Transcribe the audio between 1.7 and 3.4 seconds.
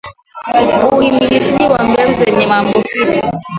mbegu zenye maambukizi